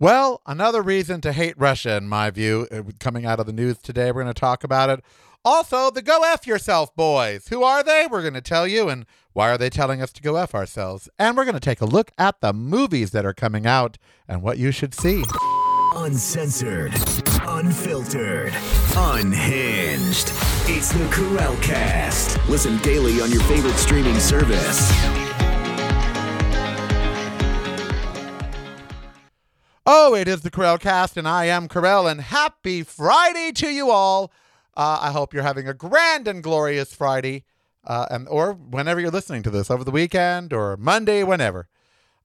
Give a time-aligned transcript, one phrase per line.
[0.00, 3.76] Well, another reason to hate Russia, in my view, uh, coming out of the news
[3.76, 4.06] today.
[4.06, 5.04] We're going to talk about it.
[5.44, 7.48] Also, the Go F Yourself boys.
[7.48, 8.06] Who are they?
[8.10, 8.88] We're going to tell you.
[8.88, 11.10] And why are they telling us to go F ourselves?
[11.18, 14.40] And we're going to take a look at the movies that are coming out and
[14.40, 15.22] what you should see.
[15.96, 16.94] Uncensored,
[17.42, 18.54] unfiltered,
[18.96, 20.32] unhinged.
[20.64, 22.38] It's the Karel Cast.
[22.48, 25.19] Listen daily on your favorite streaming service.
[29.92, 33.90] Oh, it is the Karel Cast, and I am Karel, and happy Friday to you
[33.90, 34.30] all.
[34.76, 37.42] Uh, I hope you're having a grand and glorious Friday,
[37.84, 41.66] uh, and or whenever you're listening to this, over the weekend or Monday, whenever.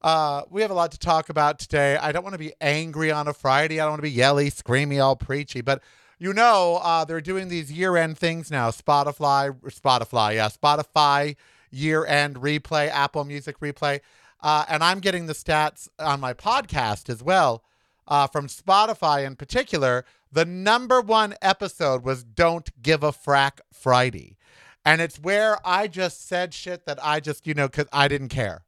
[0.04, 1.98] Uh, we have a lot to talk about today.
[1.98, 3.80] I don't want to be angry on a Friday.
[3.80, 5.82] I don't want to be yelly, screamy, all preachy, but
[6.20, 8.70] you know uh, they're doing these year-end things now.
[8.70, 11.36] Spotify, Spotify, yeah, Spotify
[11.72, 14.02] year-end replay, Apple Music replay.
[14.42, 17.64] Uh, and I'm getting the stats on my podcast as well
[18.08, 20.06] uh, from Spotify in particular.
[20.32, 24.38] The number one episode was Don't Give a Frack Friday.
[24.84, 28.30] And it's where I just said shit that I just, you know, because I didn't
[28.30, 28.66] care.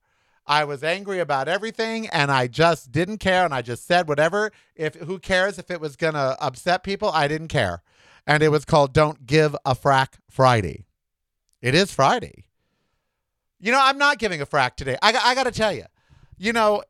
[0.47, 3.45] I was angry about everything and I just didn't care.
[3.45, 4.51] And I just said whatever.
[4.75, 7.11] If who cares if it was going to upset people?
[7.11, 7.83] I didn't care.
[8.25, 10.85] And it was called Don't Give a Frack Friday.
[11.61, 12.46] It is Friday.
[13.59, 14.97] You know, I'm not giving a frack today.
[15.01, 15.85] I, I got to tell you,
[16.37, 16.83] you know,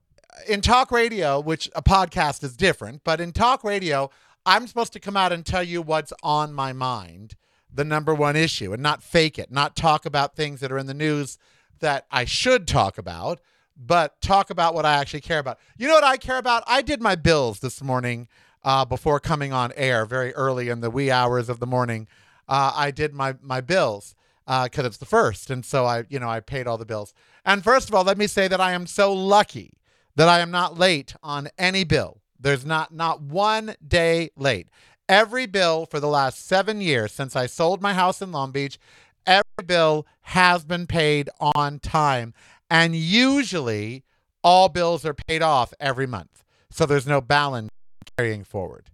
[0.47, 4.09] in talk radio, which a podcast is different, but in talk radio,
[4.45, 7.35] I'm supposed to come out and tell you what's on my mind,
[7.73, 10.87] the number one issue, and not fake it, not talk about things that are in
[10.87, 11.37] the news
[11.79, 13.39] that I should talk about,
[13.77, 15.59] but talk about what I actually care about.
[15.77, 16.63] You know what I care about?
[16.67, 18.27] I did my bills this morning
[18.63, 22.07] uh, before coming on air very early in the wee hours of the morning.
[22.47, 24.15] Uh, I did my my bills
[24.47, 27.13] because uh, it's the first, and so I you know I paid all the bills.
[27.45, 29.73] And first of all, let me say that I am so lucky
[30.15, 32.21] that I am not late on any bill.
[32.39, 34.69] There's not not one day late.
[35.09, 38.79] Every bill for the last seven years since I sold my house in Long Beach,
[39.25, 42.33] every bill has been paid on time.
[42.69, 44.03] And usually
[44.43, 46.43] all bills are paid off every month.
[46.69, 47.69] So there's no balance
[48.17, 48.89] carrying forward.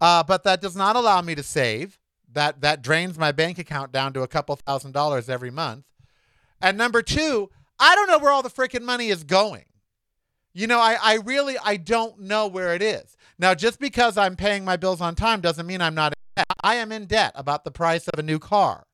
[0.00, 1.98] Uh, but that does not allow me to save.
[2.34, 5.84] That that drains my bank account down to a couple thousand dollars every month.
[6.60, 9.64] And number two, I don't know where all the freaking money is going.
[10.54, 13.16] You know, I, I really I don't know where it is.
[13.38, 16.46] Now, just because I'm paying my bills on time doesn't mean I'm not in debt.
[16.62, 18.84] I am in debt about the price of a new car.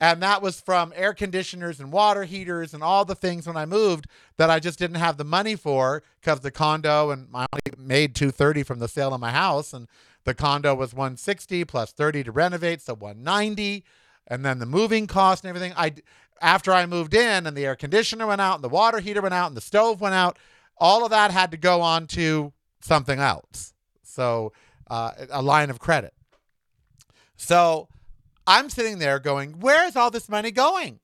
[0.00, 3.66] And that was from air conditioners and water heaters and all the things when I
[3.66, 4.06] moved
[4.36, 8.14] that I just didn't have the money for because the condo and I only made
[8.14, 9.88] 230 from the sale of my house and
[10.28, 13.82] the condo was 160 plus 30 to renovate, so 190.
[14.26, 15.72] And then the moving cost and everything.
[15.74, 15.94] I
[16.40, 19.34] after I moved in and the air conditioner went out and the water heater went
[19.34, 20.38] out and the stove went out,
[20.76, 23.72] all of that had to go on to something else.
[24.02, 24.52] So
[24.88, 26.12] uh, a line of credit.
[27.36, 27.88] So
[28.46, 31.00] I'm sitting there going, where is all this money going?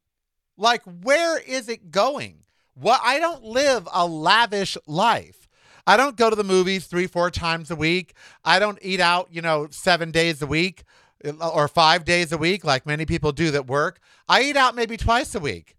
[0.57, 2.45] Like, where is it going?
[2.75, 5.44] What I don't live a lavish life.
[5.87, 8.15] I don't go to the movies three, four times a week.
[8.45, 10.85] I don't eat out, you know, seven days a week
[11.25, 14.01] uh, or five days a week, like many people do that work.
[14.29, 15.77] I eat out maybe twice a week.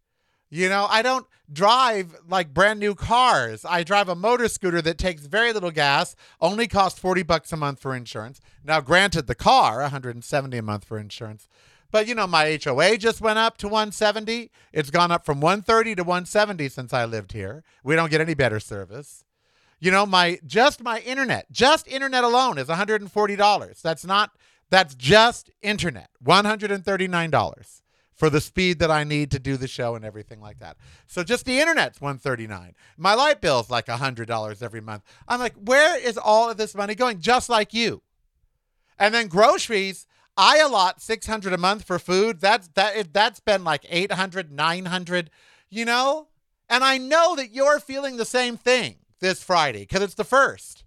[0.49, 3.65] You know, I don't drive like brand new cars.
[3.65, 7.57] I drive a motor scooter that takes very little gas, only costs 40 bucks a
[7.57, 8.39] month for insurance.
[8.63, 11.47] Now, granted, the car, 170 a month for insurance.
[11.91, 14.51] But you know, my HOA just went up to 170.
[14.71, 17.63] It's gone up from 130 to 170 since I lived here.
[17.83, 19.24] We don't get any better service.
[19.79, 23.81] You know, my just my internet, just internet alone is $140.
[23.81, 24.31] That's not
[24.69, 26.09] that's just internet.
[26.23, 27.81] $139
[28.15, 30.77] for the speed that I need to do the show and everything like that.
[31.05, 32.73] So just the internet's 139.
[32.97, 35.03] My light bill's like $100 every month.
[35.27, 37.19] I'm like, where is all of this money going?
[37.19, 38.01] Just like you.
[38.97, 40.07] And then groceries,
[40.37, 42.39] I allot 600 a month for food.
[42.39, 45.29] That's that that's been like 800, 900,
[45.69, 46.29] you know?
[46.69, 50.83] And I know that you're feeling the same thing this Friday cuz it's the first.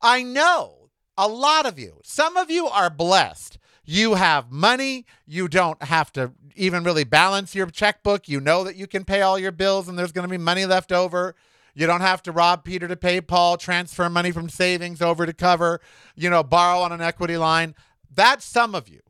[0.00, 2.00] I know a lot of you.
[2.04, 5.06] Some of you are blessed you have money.
[5.26, 8.28] You don't have to even really balance your checkbook.
[8.28, 10.66] You know that you can pay all your bills and there's going to be money
[10.66, 11.34] left over.
[11.74, 15.32] You don't have to rob Peter to pay Paul, transfer money from savings over to
[15.32, 15.80] cover,
[16.14, 17.74] you know, borrow on an equity line.
[18.14, 19.00] That's some of you.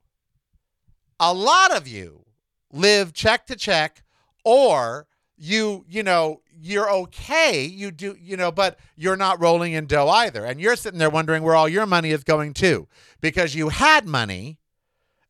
[1.19, 2.25] A lot of you
[2.73, 4.05] live check to check
[4.45, 7.65] or you, you know, you're okay.
[7.65, 10.45] You do, you know, but you're not rolling in dough either.
[10.45, 12.87] And you're sitting there wondering where all your money is going to
[13.21, 14.59] because you had money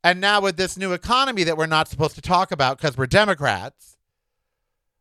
[0.05, 3.06] and now with this new economy that we're not supposed to talk about because we're
[3.06, 3.96] Democrats,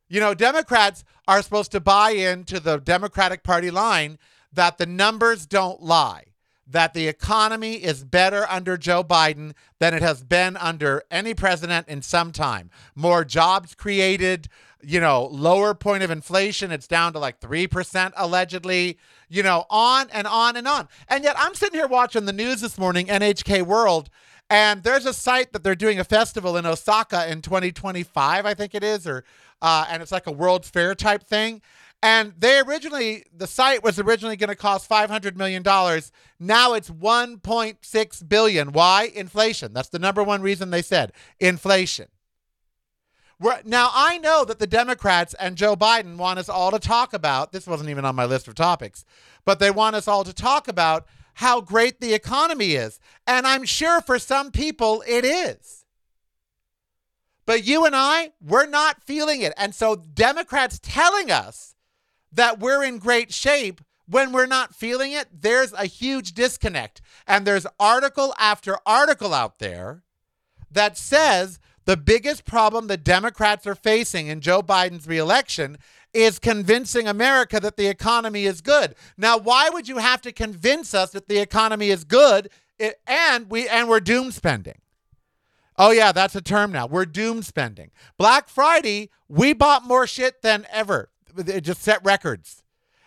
[0.08, 4.20] you know, Democrats are supposed to buy into the Democratic Party line
[4.54, 6.26] that the numbers don't lie,
[6.68, 11.88] that the economy is better under Joe Biden than it has been under any president
[11.88, 12.70] in some time.
[12.94, 14.50] More jobs created,
[14.84, 16.72] you know, lower point of inflation.
[16.72, 18.98] It's down to like 3% allegedly,
[19.30, 20.88] you know, on and on and on.
[21.08, 24.10] And yet I'm sitting here watching the news this morning, NHK World,
[24.50, 28.76] and there's a site that they're doing a festival in Osaka in 2025, I think
[28.76, 29.24] it is, or
[29.62, 31.62] uh, and it's like a World's Fair type thing.
[32.04, 35.62] And they originally, the site was originally going to cost $500 million.
[36.40, 38.72] Now it's 1.6 billion.
[38.72, 39.12] Why?
[39.14, 39.72] Inflation.
[39.72, 42.08] That's the number one reason they said inflation.
[43.66, 47.52] Now I know that the Democrats and Joe Biden want us all to talk about,
[47.52, 49.04] this wasn't even on my list of topics,
[49.46, 53.00] but they want us all to talk about how great the economy is.
[53.26, 55.86] And I'm sure for some people it is.
[57.46, 59.54] But you and I, we're not feeling it.
[59.58, 61.76] And so Democrats telling us
[62.32, 67.02] that we're in great shape when we're not feeling it, there's a huge disconnect.
[67.26, 70.04] And there's article after article out there
[70.70, 75.78] that says the biggest problem the Democrats are facing in Joe Biden's reelection
[76.14, 78.96] is convincing America that the economy is good.
[79.18, 82.50] Now, why would you have to convince us that the economy is good
[83.08, 84.82] and we and we're doom spending?
[85.78, 86.86] Oh yeah, that's a term now.
[86.86, 87.92] We're doom spending.
[88.18, 91.10] Black Friday, we bought more shit than ever.
[91.38, 92.64] It just set records.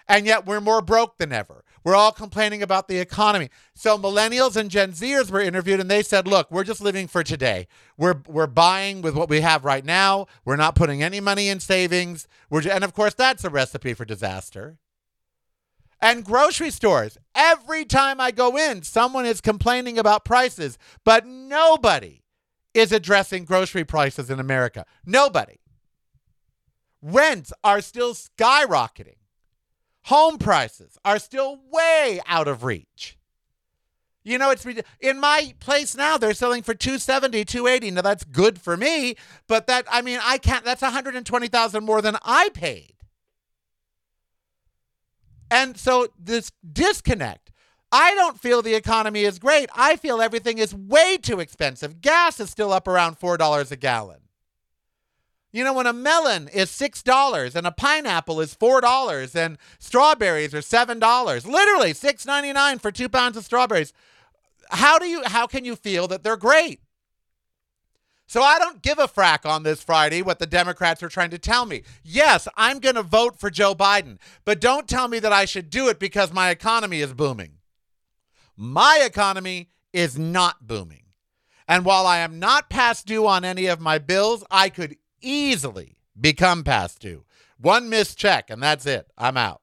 [0.09, 1.65] And yet we're more broke than ever.
[1.85, 3.51] We're all complaining about the economy.
[3.75, 7.23] So millennials and Gen Zers were interviewed and they said, "Look, we're just living for
[7.23, 7.69] today.
[7.99, 10.27] We're we're buying with what we have right now.
[10.45, 12.27] We're not putting any money in savings.
[12.49, 14.79] We're and of course that's a recipe for disaster."
[16.01, 22.23] And grocery stores, every time I go in, someone is complaining about prices, but nobody
[22.75, 24.85] is addressing grocery prices in America.
[25.07, 25.61] Nobody.
[27.01, 29.17] Rents are still skyrocketing.
[30.05, 33.17] Home prices are still way out of reach.
[34.23, 34.67] You know, it's
[35.01, 36.17] in my place now.
[36.17, 37.91] They're selling for 270, 280.
[37.91, 39.17] Now that's good for me,
[39.47, 40.65] but that I mean, I can't.
[40.65, 42.95] That's 120,000 more than I paid.
[45.51, 47.51] And so this disconnect.
[47.93, 49.71] I don't feel the economy is great.
[49.75, 52.01] I feel everything is way too expensive.
[52.01, 54.24] Gas is still up around four dollars a gallon.
[55.55, 60.59] You know, when a melon is $6 and a pineapple is $4 and strawberries are
[60.59, 63.93] $7, literally $6.99 for two pounds of strawberries,
[64.71, 66.81] how do you how can you feel that they're great?
[68.27, 71.39] So I don't give a frack on this Friday what the Democrats are trying to
[71.39, 71.85] tell me.
[72.03, 75.71] Yes, I'm going to vote for Joe Biden, but don't tell me that I should
[75.71, 77.59] do it because my economy is booming.
[78.57, 81.05] My economy is not booming.
[81.69, 85.97] And while I am not past due on any of my bills, I could easily
[86.21, 87.25] become past due.
[87.59, 89.11] One missed check, and that's it.
[89.17, 89.63] I'm out.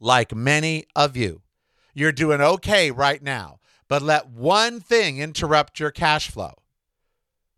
[0.00, 1.42] Like many of you,
[1.94, 6.54] you're doing okay right now, but let one thing interrupt your cash flow.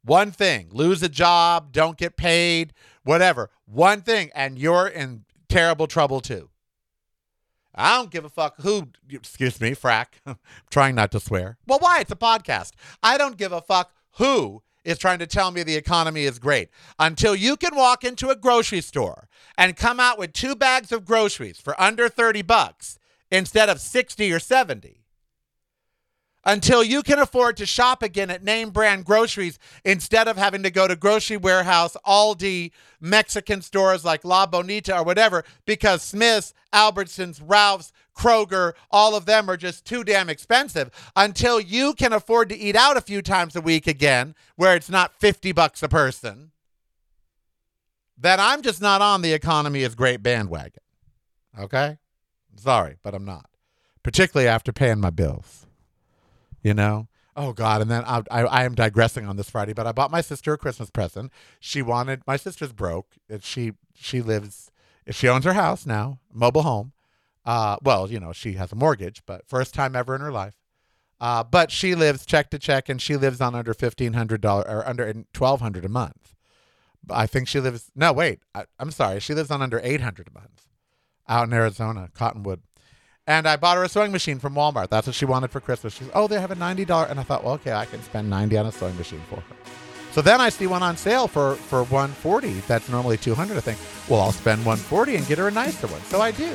[0.05, 3.50] One thing lose a job, don't get paid, whatever.
[3.64, 6.50] One thing, and you're in terrible trouble too.
[7.75, 10.06] I don't give a fuck who, excuse me, frack.
[10.70, 11.58] Trying not to swear.
[11.67, 12.00] Well, why?
[12.00, 12.72] It's a podcast.
[13.02, 16.71] I don't give a fuck who is trying to tell me the economy is great.
[16.99, 19.29] Until you can walk into a grocery store
[19.59, 22.99] and come out with two bags of groceries for under 30 bucks
[23.31, 25.03] instead of 60 or 70.
[26.44, 30.70] Until you can afford to shop again at name brand groceries instead of having to
[30.70, 32.70] go to grocery warehouse, Aldi,
[33.01, 39.49] Mexican stores like La Bonita or whatever, because Smith's, Albertsons, Ralph's, Kroger, all of them
[39.51, 43.55] are just too damn expensive until you can afford to eat out a few times
[43.55, 46.51] a week again, where it's not 50 bucks a person.
[48.17, 50.82] Then I'm just not on the economy is great bandwagon.
[51.58, 51.99] Okay?
[52.56, 53.51] Sorry, but I'm not.
[54.03, 55.67] Particularly after paying my bills.
[56.63, 57.08] You know?
[57.39, 57.82] Oh God!
[57.82, 60.55] And then I, I, I, am digressing on this Friday, but I bought my sister
[60.55, 61.31] a Christmas present.
[61.61, 63.08] She wanted my sister's broke.
[63.43, 64.70] She she lives
[65.11, 66.93] she owns her house now, mobile home,
[67.46, 70.55] uh, well, you know, she has a mortgage, but first time ever in her life.
[71.19, 74.67] Uh, but she lives check to check, and she lives on under fifteen hundred dollars
[74.69, 76.34] or under twelve hundred a month.
[77.08, 77.91] I think she lives.
[77.94, 79.20] No, wait, I, am sorry.
[79.20, 80.67] She lives on under eight hundred a month,
[81.29, 82.60] out in Arizona, Cottonwood.
[83.29, 84.91] And I bought her a sewing machine from Walmart.
[84.91, 85.94] That's what she wanted for Christmas.
[85.94, 88.29] She's, oh, they have a ninety dollar, and I thought, well, okay, I can spend
[88.29, 89.76] ninety on a sewing machine for her.
[90.17, 92.55] So then I see one on sale for for one forty.
[92.61, 93.58] That's normally two hundred.
[93.58, 96.01] I think, well, I'll spend one forty and get her a nicer one.
[96.05, 96.55] So I do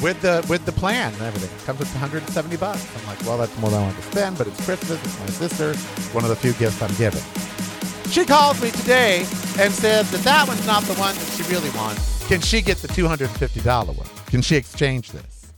[0.00, 1.50] with the with the plan and everything.
[1.50, 2.86] It comes with 170 bucks.
[2.96, 5.04] I'm like, well, that's more than I want to spend, but it's Christmas.
[5.04, 5.74] It's my sister.
[6.14, 7.20] One of the few gifts I'm giving.
[8.12, 9.26] She calls me today
[9.58, 12.24] and says that that one's not the one that she really wants.
[12.28, 14.06] Can she get the $250 one?
[14.26, 15.52] Can she exchange this?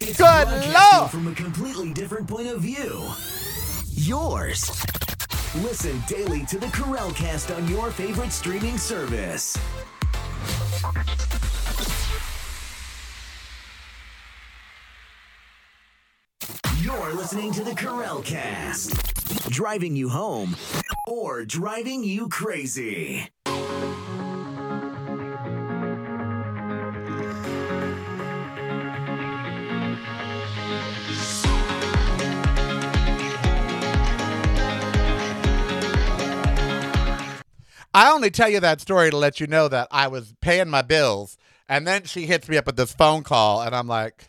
[0.00, 1.10] It's Good Lord.
[1.10, 3.08] From a completely different point of view.
[3.88, 4.70] Yours.
[5.62, 9.56] Listen daily to the Karel Cast on your favorite streaming service.
[16.80, 20.56] You're listening to the Karel Cast, driving you home
[21.06, 23.30] or driving you crazy.
[37.94, 40.82] I only tell you that story to let you know that I was paying my
[40.82, 44.26] bills, and then she hits me up with this phone call, and I'm like,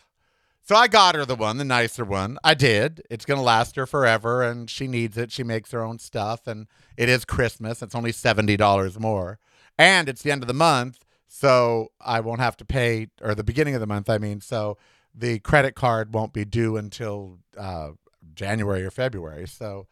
[0.62, 2.38] so I got her the one, the nicer one.
[2.44, 3.02] I did.
[3.10, 5.32] It's gonna last her forever, and she needs it.
[5.32, 7.82] She makes her own stuff, and it is Christmas.
[7.82, 9.40] It's only seventy dollars more,
[9.80, 13.44] and it's the end of the month, so I won't have to pay, or the
[13.44, 14.42] beginning of the month, I mean.
[14.42, 14.78] So
[15.14, 17.92] the credit card won't be due until uh,
[18.36, 19.48] January or February.
[19.48, 19.88] So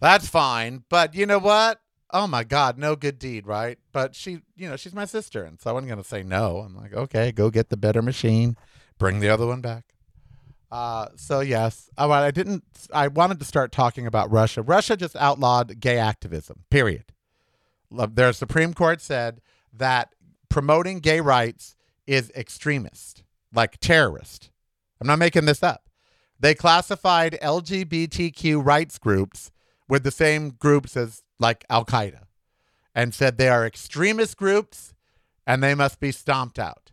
[0.00, 0.84] that's fine.
[0.88, 1.81] But you know what?
[2.12, 3.78] Oh my God, no good deed, right?
[3.92, 6.58] But she, you know, she's my sister, and so I wasn't gonna say no.
[6.58, 8.56] I'm like, okay, go get the better machine,
[8.98, 9.84] bring the other one back.
[10.70, 12.64] Uh, so yes, oh, I didn't.
[12.92, 14.62] I wanted to start talking about Russia.
[14.62, 16.64] Russia just outlawed gay activism.
[16.70, 17.04] Period.
[17.90, 19.40] Their Supreme Court said
[19.72, 20.14] that
[20.48, 21.76] promoting gay rights
[22.06, 23.22] is extremist,
[23.54, 24.50] like terrorist.
[25.00, 25.88] I'm not making this up.
[26.40, 29.50] They classified LGBTQ rights groups
[29.88, 32.22] with the same groups as like Al Qaeda
[32.94, 34.94] and said they are extremist groups
[35.46, 36.92] and they must be stomped out.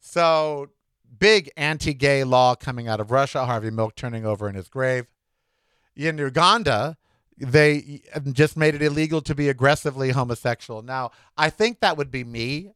[0.00, 0.70] So,
[1.18, 5.06] big anti gay law coming out of Russia, Harvey Milk turning over in his grave.
[5.94, 6.96] In Uganda,
[7.38, 8.02] they
[8.32, 10.82] just made it illegal to be aggressively homosexual.
[10.82, 12.72] Now, I think that would be me.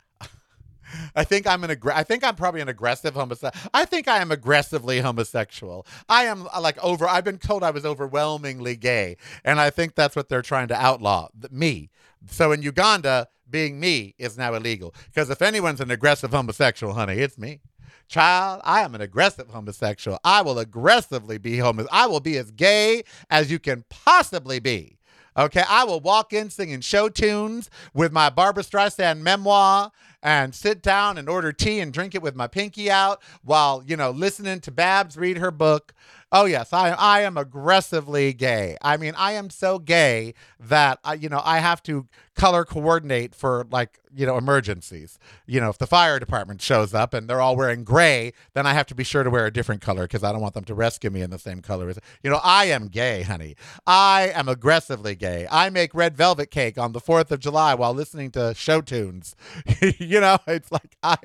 [1.15, 3.71] I think I'm an aggr- I think I'm probably an aggressive homosexual.
[3.73, 5.87] I think I am aggressively homosexual.
[6.09, 9.95] I am uh, like over I've been told I was overwhelmingly gay and I think
[9.95, 11.91] that's what they're trying to outlaw, me.
[12.29, 17.15] So in Uganda, being me is now illegal because if anyone's an aggressive homosexual, honey,
[17.15, 17.61] it's me.
[18.09, 20.19] Child, I am an aggressive homosexual.
[20.25, 21.87] I will aggressively be homo.
[21.93, 24.99] I will be as gay as you can possibly be.
[25.37, 29.93] Okay, I will walk in singing show tunes with my Barbra Streisand memoir
[30.23, 33.97] and sit down and order tea and drink it with my pinky out while, you
[33.97, 35.95] know, listening to Babs read her book.
[36.33, 38.77] Oh yes, I I am aggressively gay.
[38.83, 42.07] I mean, I am so gay that I, you know, I have to
[42.37, 45.19] color coordinate for like, you know, emergencies.
[45.47, 48.75] You know, if the fire department shows up and they're all wearing gray, then I
[48.75, 50.75] have to be sure to wear a different color because I don't want them to
[50.75, 53.57] rescue me in the same color as you know, I am gay, honey.
[53.85, 55.49] I am aggressively gay.
[55.51, 59.35] I make red velvet cake on the 4th of July while listening to show tunes.
[59.99, 61.17] you know, it's like I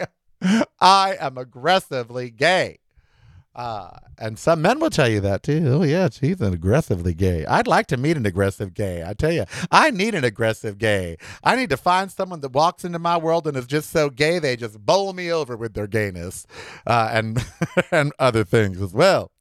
[0.79, 2.79] I am aggressively gay.
[3.55, 5.63] Uh, and some men will tell you that too.
[5.67, 7.45] Oh, yeah, he's an aggressively gay.
[7.45, 9.01] I'd like to meet an aggressive gay.
[9.05, 11.17] I tell you, I need an aggressive gay.
[11.43, 14.39] I need to find someone that walks into my world and is just so gay
[14.39, 16.45] they just bowl me over with their gayness,
[16.85, 17.45] uh, and
[17.91, 19.31] and other things as well.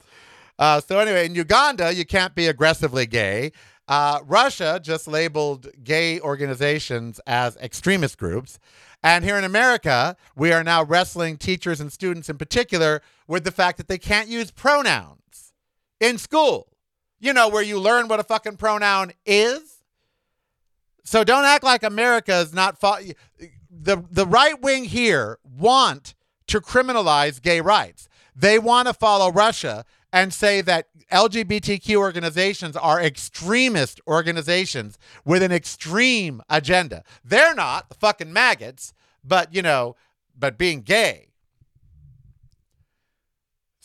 [0.57, 3.51] Uh, so anyway, in Uganda, you can't be aggressively gay.
[3.87, 8.59] Uh, Russia just labeled gay organizations as extremist groups.
[9.03, 13.51] And here in America, we are now wrestling teachers and students in particular with the
[13.51, 15.53] fact that they can't use pronouns
[15.99, 16.67] in school.
[17.19, 19.83] You know, where you learn what a fucking pronoun is.
[21.03, 23.15] So don't act like America is not the
[24.09, 26.15] the right wing here want
[26.47, 28.09] to criminalize gay rights.
[28.35, 35.51] They want to follow Russia and say that LGBTQ organizations are extremist organizations with an
[35.51, 37.03] extreme agenda.
[37.25, 38.93] They're not the fucking maggots,
[39.25, 39.97] but you know,
[40.33, 41.27] but being gay.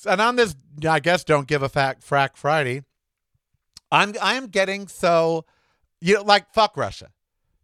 [0.07, 0.55] And on this,
[0.89, 2.85] I guess, don't give a fact frack Friday.
[3.91, 5.45] I'm I'm getting so,
[6.01, 7.11] you know, like fuck Russia.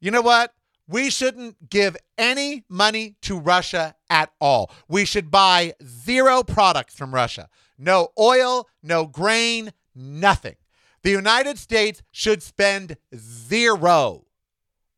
[0.00, 0.52] You know what?
[0.88, 4.73] We shouldn't give any money to Russia at all.
[4.88, 7.49] We should buy zero products from Russia.
[7.78, 10.56] No oil, no grain, nothing.
[11.02, 14.25] The United States should spend zero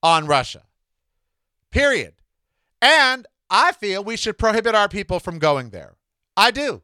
[0.03, 0.63] on Russia.
[1.71, 2.15] Period.
[2.81, 5.97] And I feel we should prohibit our people from going there.
[6.37, 6.83] I do.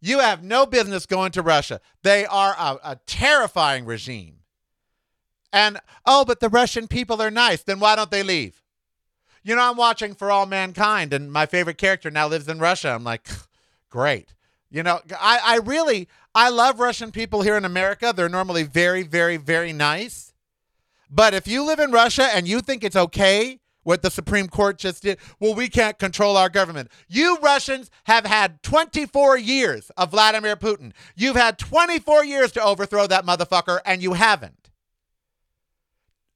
[0.00, 1.80] You have no business going to Russia.
[2.02, 4.36] They are a, a terrifying regime.
[5.52, 7.62] And oh, but the Russian people are nice.
[7.62, 8.62] Then why don't they leave?
[9.42, 12.90] You know, I'm watching For All Mankind, and my favorite character now lives in Russia.
[12.90, 13.26] I'm like,
[13.88, 14.34] great.
[14.70, 18.12] You know, I, I really I love Russian people here in America.
[18.14, 20.32] They're normally very, very, very nice.
[21.10, 24.76] But if you live in Russia and you think it's okay what the Supreme Court
[24.76, 25.18] just did.
[25.40, 26.90] Well, we can't control our government.
[27.08, 30.92] You Russians have had 24 years of Vladimir Putin.
[31.16, 34.68] You've had 24 years to overthrow that motherfucker, and you haven't.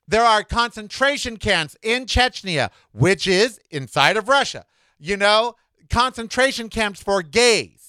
[0.09, 4.65] There are concentration camps in Chechnya, which is inside of Russia.
[4.99, 5.57] You know,
[5.91, 7.82] concentration camps for gays.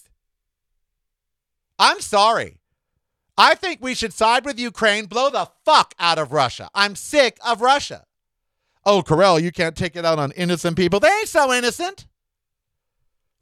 [1.79, 2.59] I'm sorry.
[3.37, 6.69] I think we should side with Ukraine, blow the fuck out of Russia.
[6.73, 8.05] I'm sick of Russia.
[8.85, 10.99] Oh, Karel, you can't take it out on innocent people.
[10.99, 12.05] They ain't so innocent.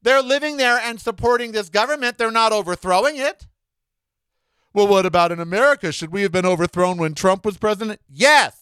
[0.01, 2.17] They're living there and supporting this government.
[2.17, 3.47] They're not overthrowing it.
[4.73, 5.91] Well, what about in America?
[5.91, 7.99] Should we have been overthrown when Trump was president?
[8.07, 8.57] Yes.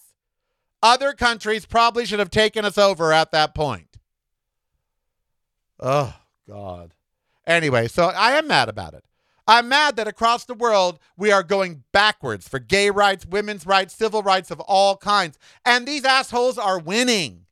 [0.82, 3.98] Other countries probably should have taken us over at that point.
[5.80, 6.16] Oh,
[6.48, 6.94] God.
[7.46, 9.04] Anyway, so I am mad about it.
[9.50, 13.96] I'm mad that across the world we are going backwards for gay rights, women's rights,
[13.96, 15.40] civil rights of all kinds.
[15.66, 17.48] And these assholes are winning.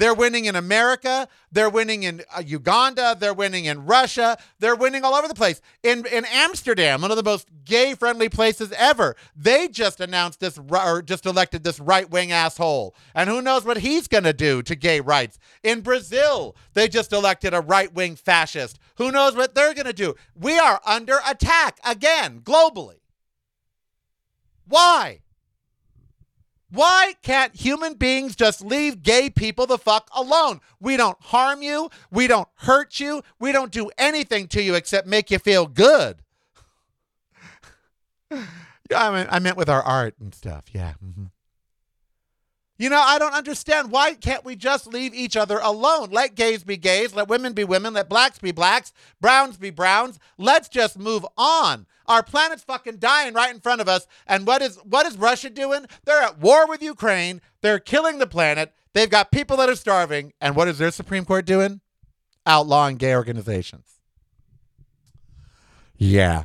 [0.00, 1.28] They're winning in America.
[1.52, 3.18] They're winning in uh, Uganda.
[3.20, 4.38] They're winning in Russia.
[4.58, 5.60] They're winning all over the place.
[5.82, 11.02] In in Amsterdam, one of the most gay-friendly places ever, they just announced this or
[11.02, 12.94] just elected this right-wing asshole.
[13.14, 15.38] And who knows what he's going to do to gay rights.
[15.62, 18.78] In Brazil, they just elected a right-wing fascist.
[18.96, 20.14] Who knows what they're going to do?
[20.34, 23.00] We are under attack again globally.
[24.66, 25.20] Why?
[26.70, 30.60] Why can't human beings just leave gay people the fuck alone?
[30.80, 31.90] We don't harm you.
[32.10, 33.22] We don't hurt you.
[33.38, 36.22] We don't do anything to you except make you feel good.
[38.30, 40.66] I mean, I meant with our art and stuff.
[40.72, 40.94] Yeah.
[41.04, 41.24] Mm-hmm.
[42.78, 43.90] You know, I don't understand.
[43.90, 46.08] Why can't we just leave each other alone?
[46.12, 47.14] Let gays be gays.
[47.14, 47.92] Let women be women.
[47.92, 48.94] Let blacks be blacks.
[49.20, 50.18] Browns be browns.
[50.38, 51.86] Let's just move on.
[52.10, 54.08] Our planet's fucking dying right in front of us.
[54.26, 55.86] And what is what is Russia doing?
[56.04, 57.40] They're at war with Ukraine.
[57.60, 58.74] They're killing the planet.
[58.94, 60.32] They've got people that are starving.
[60.40, 61.80] And what is their Supreme Court doing?
[62.44, 64.00] Outlawing gay organizations.
[65.96, 66.44] Yeah.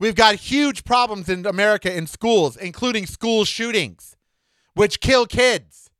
[0.00, 4.16] We've got huge problems in America in schools, including school shootings,
[4.74, 5.90] which kill kids.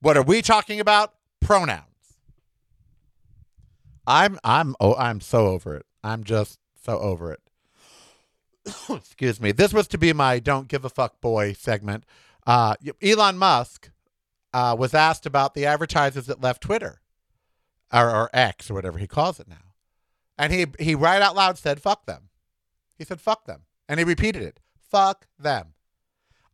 [0.00, 1.14] What are we talking about?
[1.40, 2.18] Pronouns.
[4.06, 5.86] I'm I'm oh I'm so over it.
[6.02, 7.40] I'm just so over it.
[8.90, 12.04] excuse me, this was to be my don't give a fuck boy segment.
[12.46, 13.90] Uh, Elon Musk
[14.52, 17.00] uh, was asked about the advertisers that left Twitter
[17.92, 19.74] or, or X or whatever he calls it now.
[20.36, 22.28] And he, he right out loud said, fuck them.
[22.96, 23.62] He said, fuck them.
[23.88, 25.74] And he repeated it, fuck them.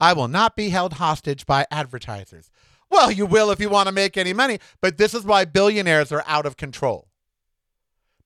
[0.00, 2.50] I will not be held hostage by advertisers.
[2.90, 6.10] Well, you will if you want to make any money, but this is why billionaires
[6.10, 7.08] are out of control.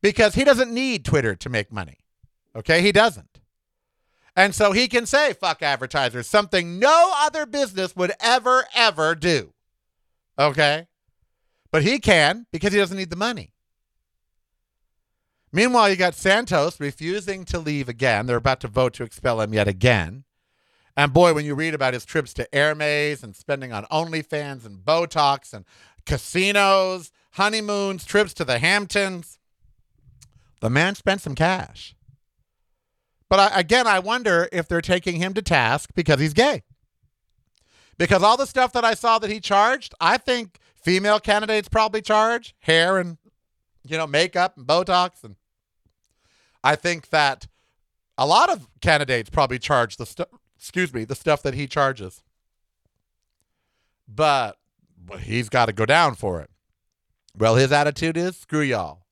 [0.00, 1.98] Because he doesn't need Twitter to make money.
[2.56, 2.80] Okay?
[2.80, 3.40] He doesn't.
[4.36, 9.52] And so he can say, fuck advertisers, something no other business would ever, ever do.
[10.38, 10.88] Okay?
[11.70, 13.52] But he can because he doesn't need the money.
[15.52, 18.26] Meanwhile, you got Santos refusing to leave again.
[18.26, 20.24] They're about to vote to expel him yet again.
[20.96, 24.78] And boy, when you read about his trips to Hermes and spending on OnlyFans and
[24.78, 25.64] Botox and
[26.06, 29.38] casinos, honeymoons, trips to the Hamptons,
[30.60, 31.94] the man spent some cash.
[33.34, 36.62] But I, again, I wonder if they're taking him to task because he's gay.
[37.98, 42.00] Because all the stuff that I saw that he charged, I think female candidates probably
[42.00, 43.18] charge hair and
[43.84, 45.34] you know makeup and Botox, and
[46.62, 47.48] I think that
[48.16, 50.28] a lot of candidates probably charge the stuff.
[50.56, 52.22] Excuse me, the stuff that he charges.
[54.06, 54.58] But
[55.18, 56.50] he's got to go down for it.
[57.36, 59.03] Well, his attitude is screw y'all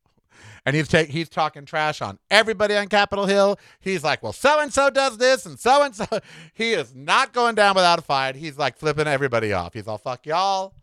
[0.64, 3.59] and he's take he's talking trash on everybody on Capitol Hill.
[3.81, 6.07] He's like, well, so and so does this, and so and so.
[6.55, 8.37] He is not going down without a fight.
[8.37, 9.75] He's like flipping everybody off.
[9.75, 10.75] He's all fuck y'all.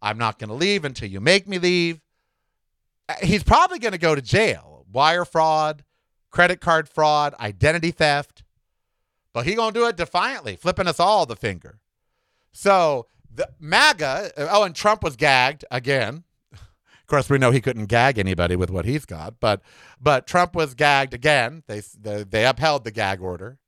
[0.00, 2.00] I'm not going to leave until you make me leave.
[3.08, 4.86] Uh, he's probably going to go to jail.
[4.90, 5.84] Wire fraud,
[6.30, 8.44] credit card fraud, identity theft.
[9.32, 11.80] But he going to do it defiantly, flipping us all the finger.
[12.52, 16.24] So the MAGA, oh, and Trump was gagged again.
[17.08, 19.62] Of course, we know he couldn't gag anybody with what he's got, but
[19.98, 21.62] but Trump was gagged again.
[21.66, 23.58] They they, they upheld the gag order,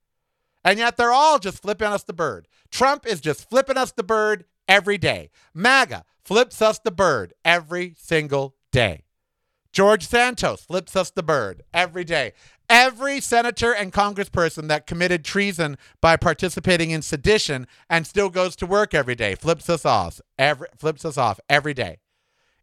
[0.63, 2.49] and yet they're all just flipping us the bird.
[2.71, 5.31] Trump is just flipping us the bird every day.
[5.55, 9.05] MAGA flips us the bird every single day.
[9.73, 12.35] George Santos flips us the bird every day.
[12.69, 18.67] Every senator and congressperson that committed treason by participating in sedition and still goes to
[18.67, 20.21] work every day flips us off.
[20.39, 22.01] Every flips us off every day.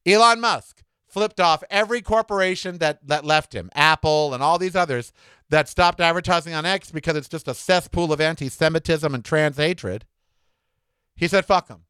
[0.08, 5.12] Elon Musk flipped off every corporation that, that left him, Apple and all these others
[5.50, 9.58] that stopped advertising on X because it's just a cesspool of anti Semitism and trans
[9.58, 10.06] hatred.
[11.15, 11.84] He said, fuck them.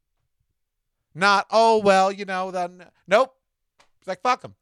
[1.13, 3.34] Not, oh, well, you know, then, nope.
[3.99, 4.56] It's like, fuck them.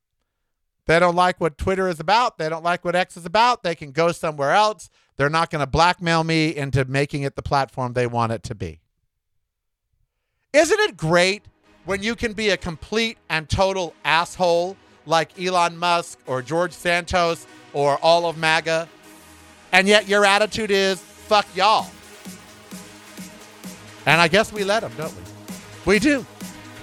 [0.88, 2.38] They don't like what Twitter is about.
[2.38, 3.64] They don't like what X is about.
[3.64, 4.90] They can go somewhere else.
[5.18, 8.56] They're not going to blackmail me into making it the platform they want it to
[8.56, 8.82] be.
[10.54, 11.44] Isn't it great
[11.86, 17.46] when you can be a complete and total asshole like Elon Musk or George Santos
[17.74, 18.90] or all of MAGA,
[19.72, 21.90] and yet your attitude is, fuck y'all?
[24.06, 25.94] And I guess we let them, don't we?
[25.94, 26.26] We do.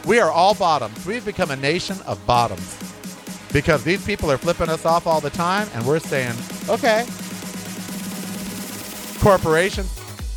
[0.05, 1.05] We are all bottoms.
[1.07, 2.79] We've become a nation of bottoms
[3.53, 6.35] because these people are flipping us off all the time, and we're saying,
[6.69, 7.05] okay.
[9.21, 9.89] Corporations,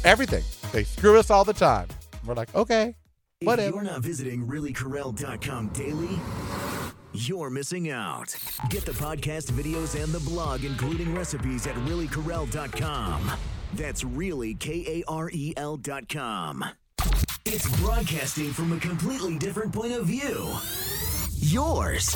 [0.04, 0.44] everything.
[0.72, 1.88] They screw us all the time.
[2.26, 2.96] We're like, okay,
[3.48, 6.20] If you're not visiting reallykarel.com daily,
[7.14, 8.36] you're missing out.
[8.70, 13.32] Get the podcast, videos, and the blog, including recipes at reallykarel.com.
[13.74, 16.66] That's really K A R E L.com.
[17.46, 20.52] It's broadcasting from a completely different point of view.
[21.38, 22.16] Yours.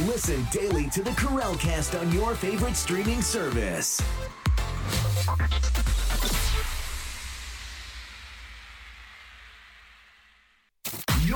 [0.00, 4.02] Listen daily to the Karel Cast on your favorite streaming service.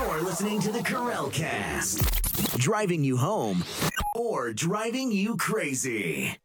[0.00, 3.64] You're listening to the Karel Cast, driving you home
[4.14, 6.38] or driving you crazy.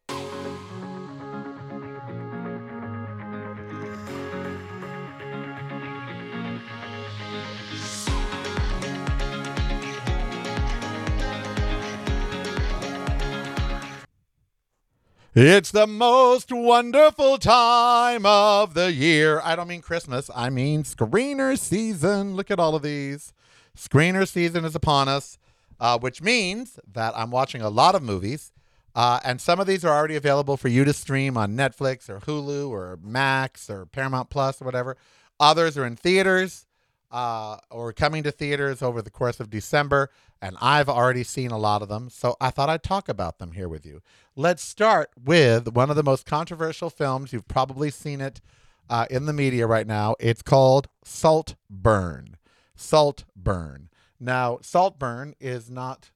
[15.35, 19.41] It's the most wonderful time of the year.
[19.43, 22.35] I don't mean Christmas, I mean screener season.
[22.35, 23.31] Look at all of these.
[23.77, 25.37] Screener season is upon us,
[25.79, 28.51] uh, which means that I'm watching a lot of movies.
[28.95, 32.19] Uh, and some of these are already available for you to stream on Netflix or
[32.19, 34.97] Hulu or Max or Paramount Plus or whatever.
[35.39, 36.67] Others are in theaters
[37.11, 40.09] uh, or coming to theaters over the course of December,
[40.41, 43.51] and I've already seen a lot of them, so I thought I'd talk about them
[43.51, 44.01] here with you.
[44.35, 47.31] Let's start with one of the most controversial films.
[47.31, 48.41] You've probably seen it
[48.89, 50.15] uh, in the media right now.
[50.19, 52.37] It's called Saltburn.
[52.75, 53.89] Saltburn.
[54.19, 56.11] Now, Saltburn is not,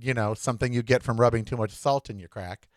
[0.00, 2.68] you know, something you get from rubbing too much salt in your crack.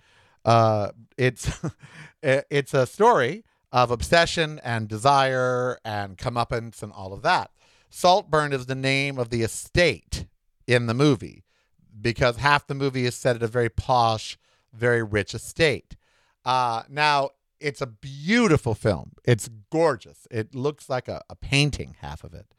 [0.45, 1.49] Uh, it's
[2.23, 7.51] it's a story of obsession and desire and comeuppance and all of that.
[7.89, 10.25] Saltburn is the name of the estate
[10.67, 11.43] in the movie
[11.99, 14.37] because half the movie is set at a very posh,
[14.73, 15.95] very rich estate.
[16.45, 19.13] Uh, now, it's a beautiful film.
[19.25, 20.27] It's gorgeous.
[20.31, 22.53] It looks like a, a painting, half of it.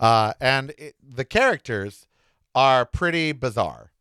[0.00, 2.06] Uh, and it, the characters
[2.54, 3.92] are pretty bizarre.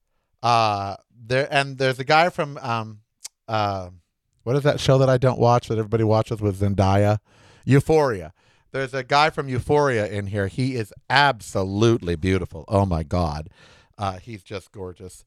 [0.43, 2.99] Uh, there and there's a guy from um,
[3.47, 3.89] uh,
[4.43, 7.19] what is that show that I don't watch that everybody watches with Zendaya?
[7.65, 8.33] Euphoria.
[8.71, 10.47] There's a guy from Euphoria in here.
[10.47, 12.63] He is absolutely beautiful.
[12.67, 13.49] Oh my God,
[13.97, 15.25] uh, he's just gorgeous.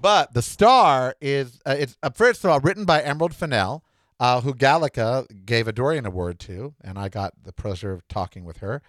[0.00, 3.84] But the star is uh, it's uh, first of all written by Emerald Fennell,
[4.18, 8.44] uh, who GALECA gave a Dorian Award to, and I got the pleasure of talking
[8.44, 8.82] with her.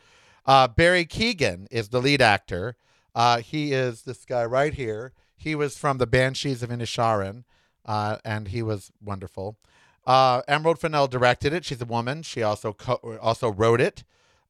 [0.45, 2.75] Uh, Barry Keoghan is the lead actor.
[3.13, 5.13] Uh, he is this guy right here.
[5.35, 7.43] He was from the Banshees of Inisherin,
[7.85, 9.57] uh, and he was wonderful.
[10.05, 11.65] Uh, Emerald Fennell directed it.
[11.65, 12.23] She's a woman.
[12.23, 14.03] She also co- also wrote it,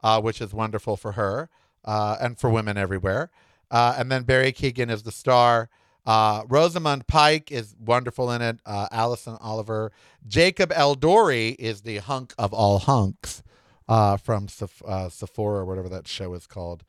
[0.04, 1.49] uh, which is wonderful for her
[1.86, 3.30] uh, and for women everywhere.
[3.71, 5.69] And then Barry Keoghan is the star.
[6.06, 8.60] Rosamund Pike is wonderful in it.
[8.65, 9.91] Alison Oliver.
[10.25, 13.43] Jacob Elordi is the hunk of all hunks
[13.89, 14.47] uh, from
[14.86, 16.84] uh, Sephora, whatever that show is called.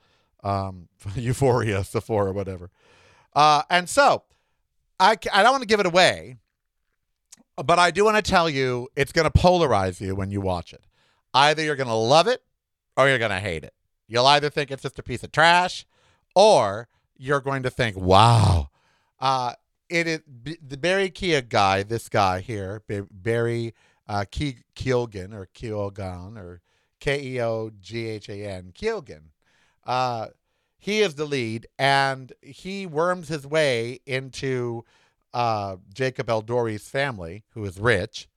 [0.44, 2.70] Um, Euphoria, Sephora, whatever.
[3.34, 4.24] Uh, and so
[5.00, 6.36] I, I don't want to give it away,
[7.56, 10.74] but I do want to tell you it's going to polarize you when you watch
[10.74, 10.84] it.
[11.32, 12.42] Either you're going to love it
[12.96, 13.72] or you're going to hate it.
[14.06, 15.86] You'll either think it's just a piece of trash
[16.34, 18.68] or you're going to think, wow.
[19.18, 19.54] Uh,
[19.88, 23.74] it is the Barry Kia guy, this guy here, Barry
[24.06, 26.60] uh, Ke- Keoghan or Keoghan or
[27.00, 29.30] K E O G H A N, Keoghan.
[29.84, 30.28] Uh,
[30.78, 34.84] he is the lead, and he worms his way into
[35.34, 38.28] uh, Jacob Elordi's family, who is rich,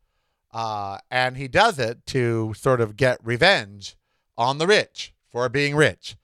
[0.51, 3.95] uh, and he does it to sort of get revenge
[4.37, 6.15] on the rich for being rich.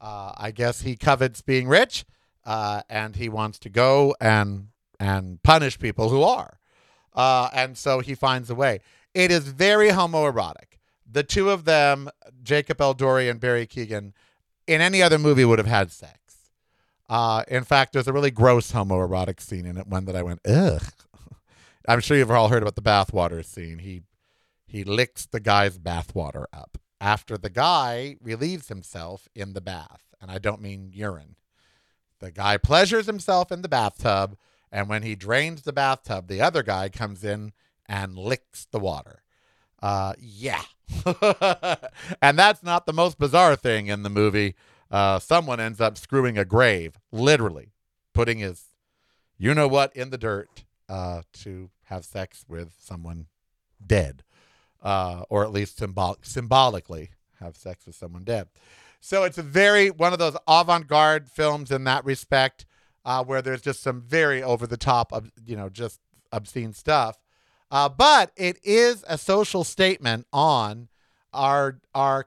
[0.00, 2.04] Uh, I guess he covets being rich,
[2.44, 4.68] uh, and he wants to go and
[5.00, 6.58] and punish people who are,
[7.14, 8.80] uh, and so he finds a way.
[9.14, 10.78] It is very homoerotic.
[11.12, 12.08] The two of them,
[12.42, 14.12] Jacob Elordi and Barry Keoghan,
[14.66, 16.18] in any other movie would have had sex.
[17.08, 20.40] Uh, in fact, there's a really gross homoerotic scene in it, one that I went,
[20.46, 20.82] ugh.
[21.88, 23.78] I'm sure you've all heard about the bathwater scene.
[23.78, 24.02] He
[24.66, 30.30] he licks the guy's bathwater up after the guy relieves himself in the bath, and
[30.30, 31.36] I don't mean urine.
[32.20, 34.38] The guy pleasures himself in the bathtub,
[34.70, 37.52] and when he drains the bathtub, the other guy comes in
[37.86, 39.21] and licks the water.
[39.82, 40.62] Uh, yeah.
[42.22, 44.54] and that's not the most bizarre thing in the movie.
[44.90, 47.72] Uh, someone ends up screwing a grave, literally
[48.14, 48.64] putting his,
[49.38, 53.26] you know what, in the dirt uh, to have sex with someone
[53.84, 54.22] dead,
[54.82, 58.48] uh, or at least symbol- symbolically have sex with someone dead.
[59.00, 62.66] So it's a very one of those avant-garde films in that respect,
[63.04, 67.18] uh, where there's just some very over the top, of you know, just obscene stuff.
[67.72, 70.88] Uh, but it is a social statement on
[71.32, 72.26] our our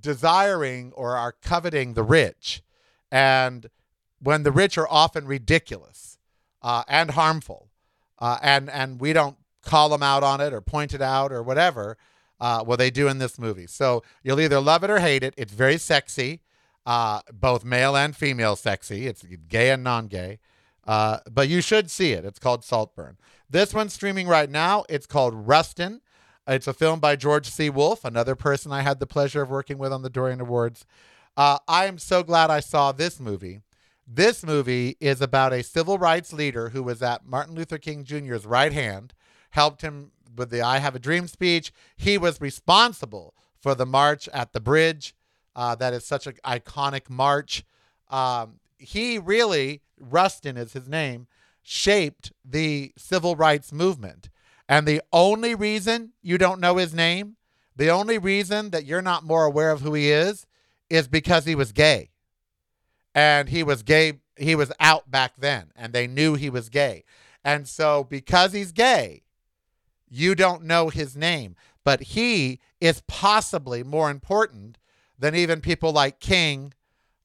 [0.00, 2.62] desiring or our coveting the rich,
[3.12, 3.68] and
[4.22, 6.16] when the rich are often ridiculous
[6.62, 7.68] uh, and harmful,
[8.18, 11.42] uh, and and we don't call them out on it or point it out or
[11.42, 11.98] whatever.
[12.40, 13.66] Uh, well, they do in this movie.
[13.66, 15.34] So you'll either love it or hate it.
[15.36, 16.40] It's very sexy,
[16.86, 19.06] uh, both male and female sexy.
[19.06, 20.38] It's gay and non-gay.
[20.86, 22.24] Uh, but you should see it.
[22.24, 23.18] It's called Saltburn.
[23.50, 24.84] This one's streaming right now.
[24.88, 26.02] It's called Rustin.
[26.46, 27.68] It's a film by George C.
[27.68, 30.86] Wolfe, another person I had the pleasure of working with on the Dorian Awards.
[31.36, 33.60] Uh, I am so glad I saw this movie.
[34.06, 38.46] This movie is about a civil rights leader who was at Martin Luther King Jr.'s
[38.46, 39.14] right hand,
[39.50, 41.72] helped him with the I Have a Dream speech.
[41.96, 45.14] He was responsible for the march at the bridge.
[45.56, 47.64] Uh, that is such an iconic march.
[48.08, 51.26] Um, he really, Rustin is his name,
[51.72, 54.28] shaped the civil rights movement.
[54.68, 57.36] And the only reason you don't know his name,
[57.76, 60.46] the only reason that you're not more aware of who he is,
[60.88, 62.10] is because he was gay.
[63.14, 67.04] And he was gay, he was out back then, and they knew he was gay.
[67.44, 69.22] And so, because he's gay,
[70.08, 71.54] you don't know his name,
[71.84, 74.76] but he is possibly more important
[75.16, 76.74] than even people like King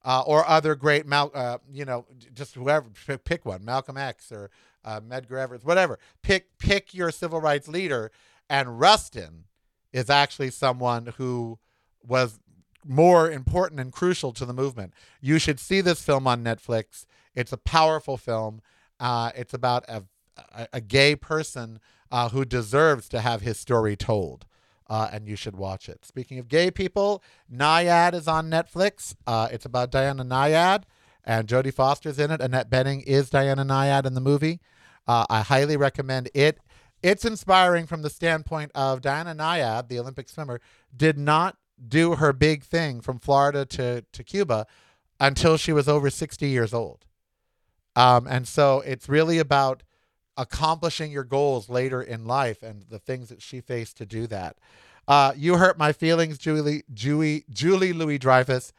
[0.05, 2.85] uh, or other great, Mal- uh, you know, just whoever,
[3.25, 4.51] pick one, Malcolm X or
[4.85, 5.99] uh, Medgar Evers, whatever.
[6.21, 8.11] Pick pick your civil rights leader,
[8.49, 9.45] and Rustin
[9.91, 11.57] is actually someone who
[12.05, 12.39] was
[12.85, 14.93] more important and crucial to the movement.
[15.19, 17.05] You should see this film on Netflix.
[17.33, 18.61] It's a powerful film.
[18.99, 20.03] Uh, it's about a,
[20.53, 21.79] a, a gay person
[22.11, 24.45] uh, who deserves to have his story told.
[24.87, 26.05] Uh, and you should watch it.
[26.05, 29.15] Speaking of gay people, Nyad is on Netflix.
[29.25, 30.83] Uh, it's about Diana Nyad,
[31.23, 32.39] and Jodie Foster's in it.
[32.39, 34.59] Annette Bening is Diana Nyad in the movie.
[35.07, 36.59] Uh, I highly recommend it.
[37.01, 40.61] It's inspiring from the standpoint of Diana Nyad, the Olympic swimmer,
[40.95, 44.65] did not do her big thing from Florida to, to Cuba
[45.19, 47.05] until she was over 60 years old.
[47.95, 49.83] Um, and so it's really about
[50.37, 54.57] accomplishing your goals later in life and the things that she faced to do that.
[55.07, 58.73] Uh, you hurt my feelings, Julie, Julie, Julie Louis Dreyfus.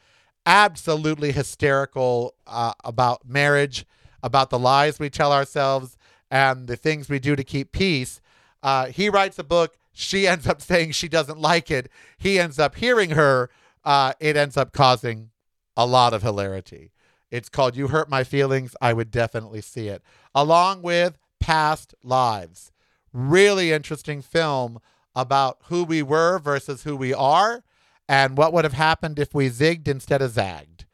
[0.44, 3.86] Absolutely hysterical uh, about marriage,
[4.22, 5.96] about the lies we tell ourselves,
[6.30, 8.20] and the things we do to keep peace.
[8.62, 9.76] Uh, he writes a book.
[9.92, 11.88] She ends up saying she doesn't like it.
[12.18, 13.50] He ends up hearing her.
[13.84, 15.30] Uh, it ends up causing
[15.76, 16.92] a lot of hilarity.
[17.30, 18.74] It's called You Hurt My Feelings.
[18.80, 20.02] I would definitely see it.
[20.34, 22.72] Along with Past Lives.
[23.12, 24.80] Really interesting film
[25.14, 27.62] about who we were versus who we are
[28.08, 30.86] and what would have happened if we zigged instead of zagged.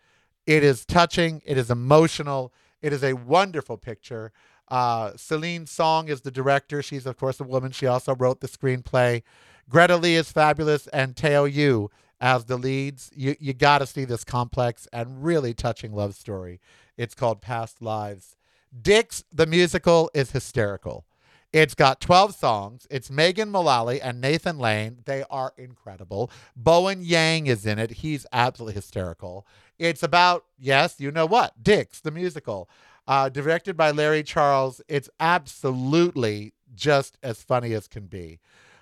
[0.47, 4.31] It is touching, it is emotional, it is a wonderful picture.
[4.69, 6.83] Uh, Celine Song is the director.
[6.83, 7.73] She's, of course, a woman.
[7.73, 9.23] She also wrote the screenplay.
[9.71, 11.89] Greta Lee is fabulous, and Teo Yoo
[12.21, 13.11] as the leads.
[13.17, 16.61] You, you got to see this complex and really touching love story.
[16.99, 18.37] It's called Past Lives.
[18.81, 21.05] Dicks, the musical, is hysterical.
[21.53, 22.87] It's got 12 songs.
[22.91, 25.01] It's Megan Mullally and Nathan Lane.
[25.05, 26.31] They are incredible.
[26.57, 27.91] Bowen Yang is in it.
[27.91, 29.47] He's absolutely hysterical.
[29.79, 31.63] It's about, yes, you know what?
[31.63, 32.71] Dicks, the musical.
[33.07, 34.81] Uh, directed by Larry Charles.
[34.89, 38.39] It's absolutely just as funny as can be.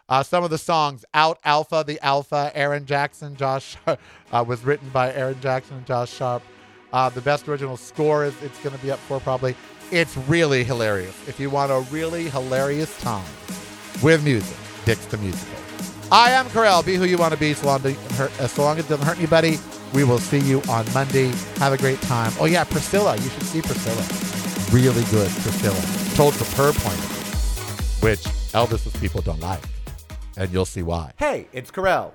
[0.09, 4.89] Uh, some of the songs, Out Alpha, The Alpha, Aaron Jackson, Josh, uh, was written
[4.91, 6.43] by Aaron Jackson and Josh Sharp.
[6.93, 9.57] Uh, the best original score is it's going to be up for probably.
[9.93, 11.17] It's really hilarious.
[11.27, 13.27] If you want a really hilarious time
[14.03, 15.59] with music, Dicks the Musical.
[16.13, 16.85] I am Karel.
[16.85, 19.59] Be who you want to be so long, as long as it doesn't hurt anybody.
[19.93, 21.33] We will see you on Monday.
[21.57, 22.33] Have a great time.
[22.39, 23.17] Oh, yeah, Priscilla.
[23.17, 24.03] You should see Priscilla.
[24.73, 26.15] Really good, Priscilla.
[26.15, 28.23] Told from her point of view, which
[28.53, 29.63] Elvis's people don't like.
[30.37, 31.13] And you'll see why.
[31.19, 32.15] Hey, it's Karel.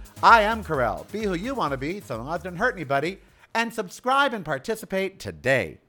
[0.23, 1.07] I am Karel.
[1.11, 3.17] Be who you want to be so long as it doesn't hurt anybody.
[3.55, 5.79] And subscribe and participate today.